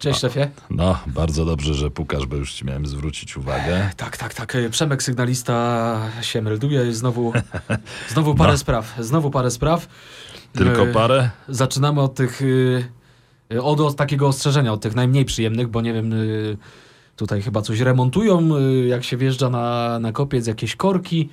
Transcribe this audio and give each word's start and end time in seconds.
Cześć 0.00 0.20
szefie. 0.20 0.50
No, 0.70 0.98
bardzo 1.06 1.44
dobrze, 1.44 1.74
że 1.74 1.90
pukasz, 1.90 2.26
bo 2.26 2.36
już 2.36 2.52
ci 2.52 2.64
miałem 2.64 2.86
zwrócić 2.86 3.36
uwagę. 3.36 3.90
Tak, 3.96 4.16
tak, 4.16 4.34
tak. 4.34 4.56
Przemek 4.70 5.02
sygnalista 5.02 5.98
się 6.22 6.42
melduje. 6.42 6.92
Znowu, 6.94 7.32
znowu 8.12 8.34
parę 8.34 8.52
No. 8.52 8.58
spraw. 8.58 8.94
Znowu 8.98 9.30
parę 9.30 9.50
spraw. 9.50 9.88
Tylko 10.52 10.82
E, 10.82 10.92
parę? 10.92 11.30
Zaczynamy 11.48 12.00
od 12.00 12.14
tych, 12.14 12.42
y, 12.42 12.84
od, 13.62 13.80
od 13.80 13.96
takiego 13.96 14.28
ostrzeżenia, 14.28 14.72
od 14.72 14.80
tych 14.80 14.94
najmniej 14.94 15.24
przyjemnych, 15.24 15.68
bo 15.68 15.80
nie 15.80 15.92
wiem, 15.92 16.14
tutaj 17.16 17.42
chyba 17.42 17.62
coś 17.62 17.80
remontują, 17.80 18.48
jak 18.86 19.04
się 19.04 19.16
wjeżdża 19.16 19.50
na, 19.50 19.98
na 19.98 20.12
kopiec, 20.12 20.46
jakieś 20.46 20.76
korki, 20.76 21.28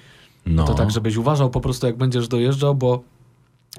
No. 0.46 0.64
to 0.66 0.74
tak, 0.74 0.92
żebyś 0.92 1.16
uważał 1.18 1.50
po 1.50 1.62
prostu, 1.62 1.88
jak 1.88 1.98
będziesz 1.98 2.28
dojeżdżał, 2.28 2.76
bo, 2.76 3.04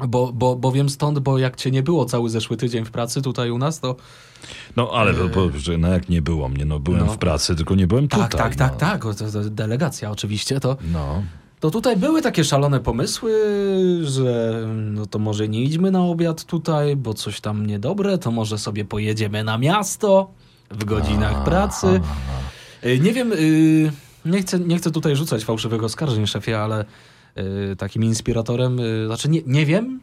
bo, 0.09 0.33
bo, 0.33 0.57
bo 0.57 0.73
wiem 0.73 0.89
stąd, 0.89 1.19
bo 1.19 1.39
jak 1.39 1.57
cię 1.57 1.71
nie 1.71 1.83
było 1.83 2.05
cały 2.05 2.31
zeszły 2.31 2.57
tydzień 2.57 2.85
w 2.85 2.91
pracy 2.91 3.23
tutaj 3.23 3.51
u 3.51 3.59
nas, 3.59 3.81
to 3.81 3.97
No, 4.77 4.91
ale 4.93 5.15
to, 5.15 5.29
po- 5.29 5.59
że 5.59 5.79
no 5.79 5.89
jak 5.89 6.09
nie 6.09 6.23
było 6.23 6.49
mnie, 6.49 6.65
no 6.65 6.79
byłem 6.81 7.07
No. 7.07 7.13
w 7.13 7.19
pracy, 7.19 7.57
tylko 7.57 7.75
nie 7.75 7.87
byłem 7.87 8.09
tak, 8.09 8.33
tutaj. 8.33 8.51
tak, 8.51 8.57
tak, 8.57 8.73
no. 8.73 8.79
tak, 8.79 9.03
to 9.33 9.51
delegacja 9.51 10.11
oczywiście, 10.11 10.61
to 10.61 10.77
No. 10.93 11.23
To 11.61 11.71
tutaj 11.71 11.97
były 11.97 12.23
takie 12.23 12.45
szalone 12.45 12.81
pomysły, 12.81 13.33
że 14.03 14.63
no 14.77 15.07
to 15.07 15.19
może 15.19 15.49
nie 15.49 15.63
idźmy 15.63 15.91
na 15.91 16.03
obiad 16.05 16.45
tutaj, 16.45 16.97
bo 16.97 17.15
coś 17.15 17.41
tam 17.41 17.67
niedobre, 17.67 18.19
to 18.19 18.31
może 18.31 18.59
sobie 18.59 18.85
pojedziemy 18.85 19.45
na 19.45 19.59
miasto 19.59 20.31
w 20.71 20.85
godzinach 20.85 21.45
pracy. 21.45 22.01
Y, 22.87 22.99
Nie 23.01 23.13
wiem, 23.13 23.33
y, 23.33 23.93
nie 24.25 24.41
chcę, 24.43 24.59
nie 24.61 24.79
chcę 24.79 24.91
tutaj 24.91 25.17
rzucać 25.17 25.45
fałszywych 25.45 25.85
oskarżeń, 25.85 26.27
szefie, 26.27 26.55
ale 26.61 26.85
takim 27.79 28.05
inspiratorem, 28.05 28.81
y, 28.81 29.07
znaczy 29.07 29.29
nie, 29.29 29.41
nie 29.47 29.67
wiem, 29.67 30.01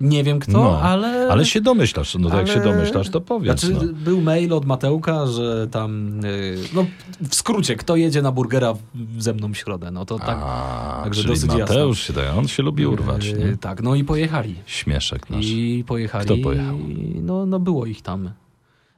nie 0.00 0.24
wiem 0.24 0.38
kto, 0.38 0.52
No, 0.52 0.80
ale... 0.80 1.28
Ale 1.30 1.44
się 1.44 1.60
domyślasz, 1.60 2.14
no 2.14 2.30
to 2.30 2.38
jak 2.38 2.48
się 2.48 2.60
ale- 2.60 2.72
domyślasz, 2.72 3.10
to 3.10 3.20
powiedz. 3.20 3.60
Znaczy, 3.60 3.86
no. 3.86 3.92
był 3.92 4.20
mail 4.20 4.52
od 4.52 4.64
Matełka, 4.64 5.26
że 5.26 5.68
tam, 5.70 6.20
y, 6.24 6.58
no 6.74 6.86
w 7.20 7.34
skrócie, 7.34 7.76
kto 7.76 7.96
jedzie 7.96 8.22
na 8.22 8.32
burgera 8.32 8.74
ze 9.18 9.34
mną 9.34 9.52
w 9.52 9.56
środę, 9.56 9.90
no 9.90 10.04
to 10.04 10.18
tak. 10.18 10.38
A, 10.42 11.00
także 11.04 11.24
dosyć 11.24 11.44
jasno. 11.44 11.58
Mateusz 11.58 12.00
się, 12.00 12.12
tak, 12.12 12.24
on 12.36 12.48
się 12.48 12.62
lubi 12.62 12.86
urwać, 12.86 13.26
y, 13.26 13.38
nie? 13.38 13.56
Tak, 13.56 13.82
no 13.82 13.94
i 13.94 14.04
pojechali. 14.04 14.54
Śmieszek 14.66 15.30
nasz. 15.30 15.44
I 15.44 15.84
pojechali. 15.86 16.24
Kto 16.24 16.36
pojechał? 16.36 16.78
No, 17.22 17.46
no 17.46 17.60
było 17.60 17.86
ich 17.86 18.02
tam. 18.02 18.30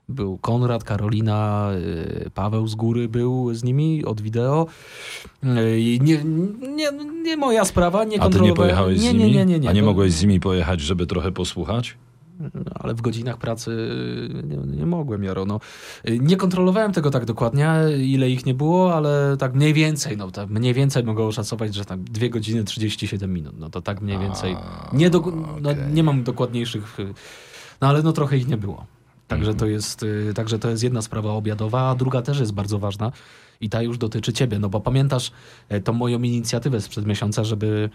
Był 0.08 0.38
Konrad, 0.38 0.84
Karolina, 0.84 1.70
y, 2.26 2.30
Paweł 2.34 2.66
z 2.66 2.74
góry 2.74 3.08
był 3.08 3.54
z 3.54 3.64
nimi 3.64 4.04
od 4.04 4.20
wideo. 4.20 4.66
Y, 5.44 5.80
I 5.80 6.00
nie, 6.00 6.24
nie, 6.76 6.90
nie 7.22 7.36
moja 7.36 7.64
sprawa, 7.64 8.04
nie 8.04 8.06
A 8.06 8.08
ty 8.10 8.14
nie 8.16 8.20
kontrolowałem. 8.20 8.56
pojechałeś 8.56 9.02
nie, 9.02 9.10
z 9.10 9.12
nimi? 9.14 9.32
Nie, 9.32 9.46
nie, 9.46 9.58
nie. 9.60 9.68
A 9.68 9.72
nie 9.72 9.80
To- 9.80 9.86
mogłeś 9.86 10.12
z 10.12 10.22
nimi 10.22 10.40
pojechać, 10.40 10.80
żeby 10.80 11.06
trochę 11.06 11.32
posłuchać? 11.32 11.96
no, 12.54 12.70
ale 12.74 12.94
w 12.94 13.00
godzinach 13.00 13.38
pracy 13.38 13.88
nie, 14.44 14.76
nie 14.76 14.86
mogłem, 14.86 15.24
Jaro. 15.24 15.46
No. 15.46 15.60
Nie 16.20 16.36
kontrolowałem 16.36 16.92
tego 16.92 17.10
tak 17.10 17.24
dokładnie, 17.24 17.70
ile 17.98 18.30
ich 18.30 18.46
nie 18.46 18.54
było, 18.54 18.94
ale 18.94 19.36
tak 19.38 19.54
mniej 19.54 19.72
więcej, 19.72 20.16
no 20.16 20.30
tak 20.30 20.50
mniej 20.50 20.74
więcej 20.74 21.04
mogę 21.04 21.24
oszacować, 21.24 21.74
że 21.74 21.84
tak 21.84 22.00
2 22.00 22.28
godziny 22.28 22.64
37 22.64 23.32
minut. 23.32 23.54
No 23.58 23.70
to 23.70 23.82
tak 23.82 24.00
mniej 24.00 24.18
więcej. 24.18 24.56
Nie, 24.92 25.10
do, 25.10 25.20
no, 25.60 25.70
okej. 25.70 25.92
nie 25.92 26.02
mam 26.02 26.22
dokładniejszych, 26.22 27.00
y, 27.00 27.14
no 27.80 27.88
ale 27.88 28.02
no 28.02 28.12
trochę 28.12 28.36
ich 28.36 28.48
nie 28.48 28.56
było. 28.56 28.86
Także 29.28 29.50
Mhm. 29.50 29.58
to 29.58 29.66
jest, 29.66 30.02
y, 30.02 30.32
także 30.34 30.58
to 30.58 30.70
jest 30.70 30.82
jedna 30.82 31.02
sprawa 31.02 31.32
obiadowa, 31.32 31.90
a 31.90 31.94
druga 31.94 32.22
też 32.22 32.40
jest 32.40 32.52
bardzo 32.52 32.78
ważna 32.78 33.12
i 33.60 33.68
ta 33.68 33.82
już 33.82 33.98
dotyczy 33.98 34.32
ciebie, 34.32 34.58
no 34.58 34.68
bo 34.68 34.80
pamiętasz 34.80 35.32
e, 35.68 35.80
tą 35.80 35.92
moją 35.92 36.22
inicjatywę 36.22 36.80
sprzed 36.80 37.06
miesiąca, 37.06 37.44
żeby, 37.44 37.90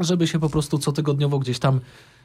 żeby 0.00 0.26
się 0.26 0.38
po 0.38 0.48
prostu 0.50 0.78
cotygodniowo 0.78 1.38
gdzieś 1.38 1.58
tam 1.58 1.80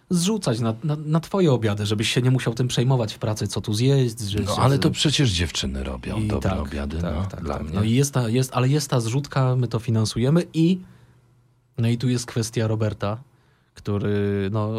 zrzucać 0.09 0.59
na, 0.59 0.75
na, 0.83 0.95
na 0.95 1.19
twoje 1.19 1.51
obiady, 1.51 1.85
żebyś 1.85 2.09
się 2.09 2.21
nie 2.21 2.31
musiał 2.31 2.53
tym 2.53 2.67
przejmować 2.67 3.13
w 3.13 3.19
pracy, 3.19 3.47
co 3.47 3.61
tu 3.61 3.73
zjeść. 3.73 4.19
Że, 4.19 4.39
No, 4.39 4.55
ale 4.55 4.79
to 4.79 4.91
przecież 4.91 5.31
dziewczyny 5.31 5.83
robią 5.83 6.17
i 6.17 6.27
dobre 6.27 6.49
tak, 6.49 6.59
obiady 6.59 6.97
tak, 7.01 7.15
no, 7.15 7.25
tak, 7.25 7.43
dla 7.43 7.53
tak. 7.53 7.63
mnie. 7.63 7.75
No 7.75 7.83
i 7.83 7.91
jest 7.91 8.13
ta, 8.13 8.29
jest, 8.29 8.51
ale 8.53 8.69
jest 8.69 8.89
ta 8.89 8.99
zrzutka, 8.99 9.55
my 9.55 9.67
to 9.67 9.79
finansujemy 9.79 10.43
i 10.53 10.79
no 11.77 11.87
i 11.87 11.97
tu 11.97 12.09
jest 12.09 12.25
kwestia 12.25 12.67
Roberta, 12.67 13.17
który 13.73 14.49
no 14.51 14.71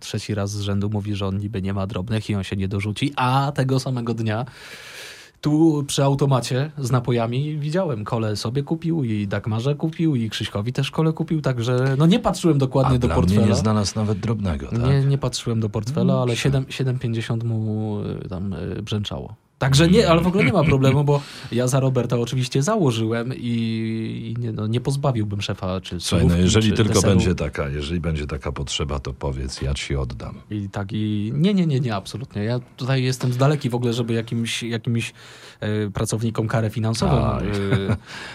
trzeci 0.00 0.34
raz 0.34 0.50
z 0.50 0.60
rzędu 0.60 0.90
mówi, 0.90 1.14
że 1.14 1.26
on 1.26 1.38
niby 1.38 1.62
nie 1.62 1.72
ma 1.72 1.86
drobnych 1.86 2.30
i 2.30 2.34
on 2.34 2.44
się 2.44 2.56
nie 2.56 2.68
dorzuci, 2.68 3.12
a 3.16 3.52
tego 3.54 3.80
samego 3.80 4.14
dnia 4.14 4.44
tu 5.42 5.84
przy 5.86 6.04
automacie 6.04 6.70
z 6.78 6.90
napojami 6.90 7.58
widziałem, 7.58 8.04
kole 8.04 8.36
sobie 8.36 8.62
kupił 8.62 9.04
i 9.04 9.26
Dagmarze 9.26 9.74
kupił 9.74 10.16
i 10.16 10.30
Krzyśkowi 10.30 10.72
też 10.72 10.90
kole 10.90 11.12
kupił, 11.12 11.40
także 11.40 11.94
no 11.98 12.06
nie 12.06 12.18
patrzyłem 12.18 12.58
dokładnie 12.58 12.96
A 12.96 12.98
do 12.98 13.08
portfela. 13.08 13.46
nie 13.46 13.54
znalazł 13.54 13.92
nawet 13.96 14.18
drobnego, 14.18 14.66
tak? 14.66 14.82
Nie, 14.82 15.00
nie 15.00 15.18
patrzyłem 15.18 15.60
do 15.60 15.68
portfela, 15.68 16.22
ale 16.22 16.36
7 16.36 16.64
7,50 16.64 17.44
mu 17.44 18.00
y, 18.24 18.28
tam 18.28 18.52
y, 18.52 18.82
brzęczało. 18.82 19.34
Także 19.62 19.88
nie, 19.88 20.08
ale 20.08 20.20
w 20.20 20.26
ogóle 20.26 20.44
nie 20.44 20.52
ma 20.52 20.64
problemu, 20.74 21.04
bo 21.04 21.20
ja 21.52 21.68
za 21.68 21.80
Roberta 21.80 22.16
oczywiście 22.16 22.62
założyłem 22.62 23.32
i, 23.36 24.34
nie, 24.38 24.52
no, 24.52 24.66
nie 24.66 24.80
pozbawiłbym 24.80 25.42
szefa 25.42 25.80
czy 25.80 26.00
Słuchaj, 26.00 26.26
no 26.26 26.36
jeżeli 26.36 26.70
czy 26.70 26.76
tylko 26.76 26.94
deseru. 26.94 27.12
będzie 27.14 27.34
taka, 27.34 27.68
jeżeli 27.68 28.00
będzie 28.00 28.26
taka 28.26 28.52
potrzeba, 28.52 28.98
to 28.98 29.12
powiedz, 29.12 29.62
ja 29.62 29.74
ci 29.74 29.96
oddam. 29.96 30.34
I 30.50 30.68
tak 30.68 30.92
i 30.92 31.32
nie, 31.34 31.54
nie, 31.54 31.66
nie, 31.66 31.80
nie, 31.80 31.94
absolutnie. 31.94 32.44
Ja 32.44 32.60
tutaj 32.76 33.02
jestem 33.02 33.32
z 33.32 33.36
daleki 33.36 33.70
w 33.70 33.74
ogóle, 33.74 33.92
żeby 33.92 34.12
jakimś, 34.12 34.62
jakimś 34.62 35.12
e, 35.60 35.90
pracownikom 35.90 36.48
karę 36.48 36.70
finansową 36.70 37.16
e, 37.16 37.40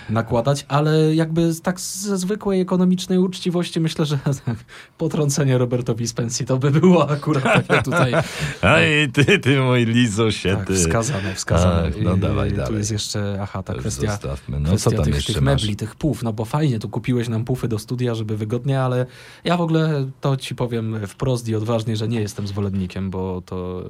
nakładać, 0.09 0.65
ale 0.67 1.15
jakby 1.15 1.51
tak 1.63 1.79
ze 1.79 2.17
zwykłej 2.17 2.61
ekonomicznej 2.61 3.17
uczciwości 3.19 3.79
myślę, 3.79 4.05
że 4.05 4.19
potrącenie 4.97 5.57
Robertowi 5.57 6.07
z 6.07 6.13
pensji 6.13 6.45
to 6.45 6.57
by 6.57 6.71
było 6.71 7.09
akurat 7.09 7.43
takie 7.43 7.83
tutaj 7.83 8.13
Ej, 8.63 9.11
ty, 9.11 9.39
ty 9.39 9.61
mój 9.61 9.85
lizo 9.85 10.25
tak, 10.25 10.33
siety. 10.33 10.77
Wskazane, 11.17 11.35
wskazane. 11.35 11.87
Ach, 11.87 12.03
no 12.03 12.17
dawaj, 12.17 12.49
Tu 12.51 12.55
dawaj. 12.57 12.77
jest 12.77 12.91
jeszcze, 12.91 13.37
aha, 13.41 13.63
ta 13.63 13.73
kwestia, 13.73 14.11
Zostawmy. 14.11 14.59
No 14.59 14.69
kwestia 14.69 14.89
co 14.89 14.95
tam 14.95 15.05
tych, 15.05 15.15
jeszcze 15.15 15.33
tych 15.33 15.41
masz? 15.41 15.61
mebli, 15.61 15.75
tych 15.75 15.95
puf, 15.95 16.23
no 16.23 16.33
bo 16.33 16.45
fajnie, 16.45 16.79
tu 16.79 16.89
kupiłeś 16.89 17.27
nam 17.29 17.45
pufy 17.45 17.67
do 17.67 17.79
studia, 17.79 18.15
żeby 18.15 18.37
wygodnie, 18.37 18.81
ale 18.81 19.05
ja 19.43 19.57
w 19.57 19.61
ogóle 19.61 20.09
to 20.21 20.37
ci 20.37 20.55
powiem 20.55 21.07
wprost 21.07 21.47
i 21.49 21.55
odważnie, 21.55 21.95
że 21.95 22.07
nie 22.07 22.19
jestem 22.21 22.47
zwolennikiem, 22.47 23.09
bo 23.09 23.41
to... 23.45 23.83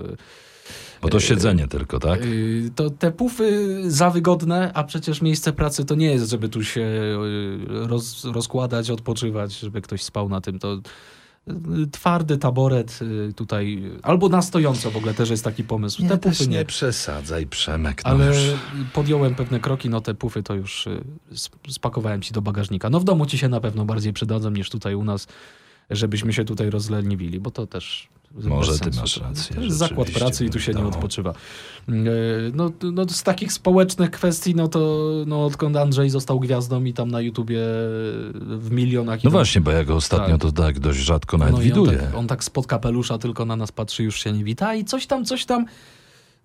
Bo 1.02 1.10
to 1.10 1.20
siedzenie 1.20 1.68
tylko, 1.68 2.00
tak? 2.00 2.26
Yy, 2.26 2.70
To 2.76 2.90
te 2.90 3.12
pufy 3.12 3.78
za 3.92 4.10
wygodne, 4.10 4.72
a 4.74 4.84
przecież 4.84 5.22
miejsce 5.22 5.54
pracy 5.54 5.86
to 5.86 5.96
nie 5.96 6.08
jest, 6.12 6.30
żeby 6.30 6.50
tu 6.50 6.64
się 6.64 6.82
yy, 6.82 7.88
roz, 7.88 8.26
rozkładać, 8.26 8.90
odpoczywać, 8.92 9.60
żeby 9.60 9.82
ktoś 9.82 10.04
spał 10.04 10.30
na 10.30 10.42
tym. 10.42 10.60
To 10.60 10.78
twardy 11.92 12.38
taboret 12.38 13.00
yy, 13.02 13.34
tutaj, 13.34 13.84
albo 14.04 14.30
na 14.30 14.42
stojąco 14.42 14.92
w 14.92 14.98
ogóle 14.98 15.14
też 15.14 15.30
jest 15.30 15.44
taki 15.44 15.64
pomysł. 15.64 16.02
Nie, 16.04 16.10
te 16.10 16.18
pufy 16.18 16.48
nie 16.48 16.58
nie. 16.58 16.66
przesadzaj, 16.66 17.48
Przemek. 17.48 18.02
No 18.06 18.12
Ale 18.12 18.28
już. 18.28 18.38
podjąłem 18.94 19.36
pewne 19.36 19.60
kroki, 19.60 19.90
no 19.90 20.02
te 20.02 20.14
pufy 20.14 20.44
to 20.44 20.54
już 20.56 20.86
sp- 21.46 21.58
spakowałem 21.70 22.22
ci 22.22 22.34
do 22.34 22.42
bagażnika. 22.42 22.90
No 22.90 23.00
w 23.00 23.04
domu 23.04 23.26
ci 23.26 23.38
się 23.38 23.50
na 23.50 23.60
pewno 23.60 23.86
bardziej 23.86 24.14
przydadzą 24.14 24.50
niż 24.50 24.70
tutaj 24.70 24.96
u 24.96 25.04
nas, 25.04 25.28
żebyśmy 25.90 26.34
się 26.34 26.46
tutaj 26.46 26.70
rozleniwili, 26.70 27.40
bo 27.40 27.52
to 27.52 27.68
też 27.68 28.08
Może 28.32 28.80
ty 28.80 28.90
masz 29.00 29.18
rację, 29.18 29.56
To 29.56 29.62
jest 29.62 29.78
zakład 29.78 30.12
pracy 30.12 30.46
i 30.46 30.50
tu 30.50 30.60
się 30.60 30.74
nie 30.74 30.82
no. 30.82 30.88
odpoczywa. 30.88 31.34
Yy, 31.88 31.96
No, 32.54 32.72
no 32.94 33.06
z 33.10 33.24
takich 33.24 33.54
społecznych 33.54 34.12
kwestii, 34.12 34.56
no 34.56 34.68
to 34.68 35.08
no, 35.28 35.46
odkąd 35.46 35.78
Andrzej 35.78 36.10
został 36.10 36.40
gwiazdą 36.40 36.84
i 36.84 36.94
tam 36.94 37.12
na 37.12 37.22
YouTubie 37.22 37.60
w 38.58 38.68
milionach... 38.72 39.24
No 39.24 39.32
właśnie, 39.32 39.62
bo 39.62 39.72
ja 39.72 39.84
go 39.84 39.96
ostatnio 39.96 40.38
Tak. 40.38 40.42
to 40.42 40.52
tak 40.52 40.80
dość 40.80 41.00
rzadko 41.00 41.38
nawet 41.38 41.54
no 41.54 41.62
i 41.62 41.62
on 41.62 41.68
widuję. 41.68 41.98
tak, 41.98 42.16
on 42.16 42.28
tak 42.28 42.44
spod 42.44 42.68
kapelusza 42.68 43.18
tylko 43.18 43.46
na 43.46 43.56
nas 43.56 43.72
patrzy, 43.72 44.04
już 44.04 44.24
się 44.24 44.32
nie 44.34 44.44
wita 44.44 44.76
i 44.76 44.86
coś 44.86 45.08
tam, 45.08 45.26
coś 45.26 45.46
tam 45.46 45.66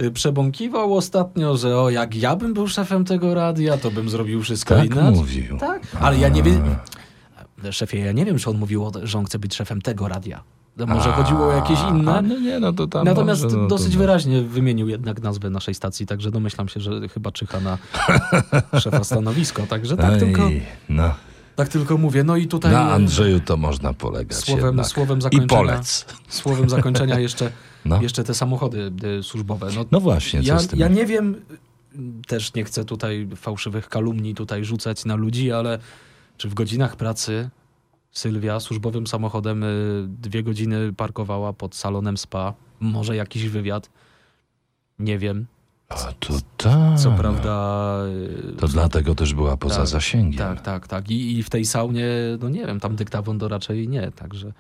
y, 0.03 0.11
przebąkiwał 0.11 0.97
ostatnio, 0.97 1.57
że 1.57 1.79
o, 1.79 1.91
jak 1.91 2.15
ja 2.15 2.37
bym 2.37 2.55
był 2.55 2.69
szefem 2.69 3.05
tego 3.05 3.35
radia, 3.35 3.79
to 3.79 3.91
bym 3.91 4.11
zrobił 4.11 4.43
wszystko 4.43 4.75
Tak 4.75 4.87
inaczej. 4.87 5.15
mówił. 5.15 5.59
Tak, 5.59 5.83
ale 6.01 6.19
ja 6.19 6.29
nie 6.29 6.43
wiem... 6.43 6.63
Szefie, 7.71 7.99
ja 7.99 8.13
nie 8.13 8.25
wiem, 8.25 8.39
czy 8.39 8.51
on 8.51 8.59
mówił, 8.59 8.91
że 9.03 9.19
on 9.19 9.25
chce 9.25 9.39
być 9.39 9.55
szefem 9.55 9.83
tego 9.83 10.09
radia. 10.09 10.43
Może 10.77 11.09
A, 11.09 11.13
chodziło 11.13 11.47
o 11.47 11.53
jakieś 11.53 11.79
inne. 11.91 12.23
No 12.23 12.39
nie, 12.39 12.59
no 12.61 12.73
to 12.73 12.87
tam 12.87 13.05
Natomiast 13.05 13.43
może, 13.43 13.57
no 13.57 13.63
to 13.63 13.69
dosyć 13.69 13.93
no. 13.95 13.99
wyraźnie 13.99 14.43
wymienił 14.43 14.89
jednak 14.89 15.23
nazwę 15.23 15.51
naszej 15.51 15.75
stacji, 15.75 16.07
także 16.07 16.31
domyślam 16.31 16.69
się, 16.69 16.81
że 16.81 17.09
chyba 17.09 17.33
czyha 17.33 17.61
na 17.61 17.79
szefa 18.81 19.05
stanowisko. 19.05 19.67
Także 19.67 19.97
tak, 19.97 20.13
Ej, 20.13 20.21
tylko, 20.21 20.51
no. 20.89 21.15
tak 21.57 21.69
tylko 21.69 21.99
mówię. 21.99 22.25
No 22.25 22.37
i 22.37 22.47
tutaj 22.49 22.73
Na 22.73 22.93
Andrzeju 22.93 23.41
to 23.41 23.57
można 23.57 23.93
polegać 23.95 24.39
słowem, 24.39 24.67
jednak. 24.67 24.87
słowem 24.87 25.19
I 25.19 25.23
zakończenia. 25.23 25.49
polec. 25.63 26.07
Słowem 26.29 26.69
zakończenia 26.71 27.19
jeszcze, 27.19 27.51
No. 27.85 28.03
jeszcze 28.03 28.25
te 28.25 28.35
samochody 28.35 28.93
y, 29.19 29.23
służbowe. 29.23 29.69
No, 29.77 29.85
No 29.93 30.01
właśnie, 30.01 30.41
ja, 30.43 30.59
ja 30.77 30.89
nie 30.89 31.07
wiem, 31.07 31.37
też 32.27 32.55
nie 32.55 32.65
chcę 32.65 32.85
tutaj 32.85 33.29
fałszywych 33.37 33.89
kalumni 33.89 34.35
tutaj 34.35 34.65
rzucać 34.65 35.05
na 35.05 35.15
ludzi, 35.15 35.53
ale 35.53 35.79
czy 36.37 36.49
w 36.49 36.55
godzinach 36.55 36.97
pracy 36.97 37.51
Sylwia 38.13 38.61
służbowym 38.61 39.07
samochodem 39.07 39.63
y, 39.63 40.05
dwie 40.09 40.43
godziny 40.43 40.93
parkowała 40.93 41.53
pod 41.53 41.75
salonem 41.75 42.17
spa? 42.17 42.55
Może 42.81 43.17
jakiś 43.17 43.49
wywiad? 43.49 43.91
Nie 44.99 45.19
wiem. 45.19 45.47
A 45.89 45.95
to 46.21 46.35
tak. 46.57 46.99
Co 46.99 47.11
prawda... 47.11 47.97
y, 48.53 48.57
To 48.57 48.69
dlatego 48.69 49.15
też 49.15 49.35
była 49.35 49.57
poza 49.57 49.77
tak, 49.77 49.87
zasięgiem. 49.87 50.39
Tak, 50.39 50.61
tak, 50.61 50.89
tak. 50.89 51.11
I, 51.11 51.39
I 51.39 51.43
w 51.43 51.51
tej 51.51 51.65
saunie, 51.65 52.09
no 52.41 52.49
nie 52.49 52.67
wiem, 52.67 52.81
tam 52.81 52.97
dyktafon 52.97 53.39
to 53.39 53.49
raczej 53.49 53.89
nie, 53.89 54.11
także... 54.11 54.53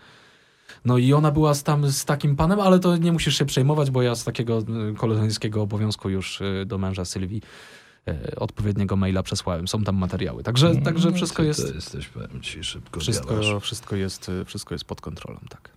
No 0.84 0.98
i 0.98 1.12
ona 1.12 1.30
była 1.30 1.54
z, 1.54 1.62
tam 1.62 1.90
z 1.90 2.04
takim 2.04 2.36
panem, 2.36 2.60
ale 2.60 2.78
to 2.78 2.96
nie 2.96 3.12
musisz 3.12 3.38
się 3.38 3.44
przejmować, 3.44 3.90
bo 3.90 4.02
ja 4.02 4.14
z 4.14 4.24
takiego 4.24 4.58
y, 4.90 4.94
koleżeńskiego 4.94 5.62
obowiązku 5.62 6.10
już 6.10 6.42
do 6.66 6.78
męża 6.78 7.04
Sylwii 7.04 7.42
odpowiedniego 8.36 8.96
maila 8.96 9.22
przesłałem. 9.22 9.68
Są 9.68 9.84
tam 9.84 9.96
materiały. 9.96 10.42
Także, 10.42 10.76
także 10.76 11.10
No, 11.10 11.16
wszystko 11.16 11.42
jest... 11.42 11.68
To 11.68 11.74
jesteś, 11.74 12.08
powiem 12.08 12.40
ci, 12.40 12.64
szybko. 12.64 13.00
Wszystko, 13.00 13.60
wszystko, 13.60 13.96
jest, 13.96 14.30
wszystko 14.46 14.74
jest 14.74 14.84
pod 14.84 15.00
kontrolą, 15.00 15.40
tak. 15.48 15.70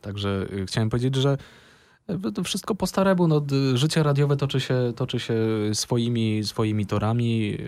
Także 0.00 0.46
y, 0.52 0.66
chciałem 0.66 0.90
powiedzieć, 0.90 1.14
że 1.14 1.38
y, 2.26 2.32
to 2.32 2.44
wszystko 2.44 2.74
po 2.74 2.86
staremu. 2.86 3.28
No, 3.28 3.46
życie 3.74 4.02
radiowe 4.02 4.36
toczy 4.36 4.60
się, 4.60 4.92
toczy 4.96 5.20
się 5.20 5.34
swoimi, 5.72 6.44
swoimi 6.44 6.86
torami. 6.86 7.58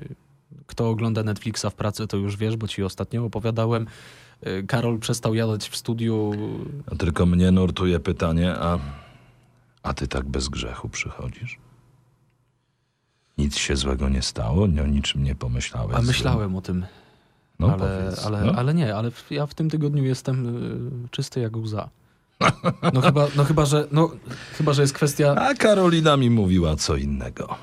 Kto 0.67 0.89
ogląda 0.89 1.23
Netflixa 1.23 1.67
w 1.71 1.75
pracy, 1.75 2.07
to 2.07 2.17
już 2.17 2.37
wiesz, 2.37 2.57
bo 2.57 2.69
ci 2.69 2.83
ostatnio 2.83 3.25
opowiadałem. 3.25 3.87
Y, 4.47 4.65
Karol 4.67 4.99
przestał 4.99 5.35
jadać 5.35 5.69
w 5.69 5.77
studiu. 5.77 6.33
A 6.93 6.97
tylko 6.97 7.27
mnie 7.27 7.51
nurtuje 7.51 8.01
pytanie, 8.01 8.55
a, 8.55 8.79
a 9.83 9.95
ty 9.95 10.09
tak 10.09 10.29
bez 10.29 10.49
grzechu 10.49 10.89
przychodzisz? 10.89 11.59
Nic 13.41 13.57
się 13.59 13.77
złego 13.77 14.09
nie 14.09 14.23
stało? 14.23 14.67
Nie 14.67 14.83
o 14.83 14.87
niczym 14.87 15.23
nie 15.25 15.35
pomyślałeś? 15.35 15.97
A 15.97 16.03
myślałem 16.03 16.57
o 16.57 16.61
tym, 16.61 16.87
No 17.59 17.67
ale, 17.67 17.79
powiedz. 17.79 18.27
ale, 18.27 18.45
no. 18.45 18.53
ale 18.53 18.75
nie, 18.75 18.97
ale 18.97 19.11
ja 19.31 19.47
w 19.47 19.55
tym 19.55 19.71
tygodniu 19.71 20.05
jestem 20.05 20.57
y, 21.05 21.09
czysty 21.11 21.41
jak 21.41 21.57
łza. 21.57 21.89
No 22.95 23.01
chyba, 23.01 23.27
no 23.37 23.45
chyba, 23.45 23.67
że, 23.67 23.87
no, 23.93 24.11
chyba, 24.59 24.73
że 24.73 24.83
jest 24.83 24.95
kwestia 24.95 25.35
A 25.35 25.55
Karolina 25.55 26.17
mi 26.17 26.31
mówiła 26.31 26.77
co 26.77 26.97
innego. 26.97 27.57